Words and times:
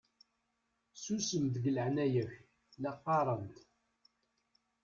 Susem 1.03 1.45
deg 1.53 1.65
leɛnaya-k 1.75 2.31
la 2.81 2.91
qqaṛent! 2.97 3.57